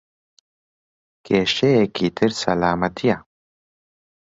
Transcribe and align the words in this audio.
کێشەیەکی 1.25 2.07
تر 2.17 2.31
سەلامەتییە. 2.41 3.17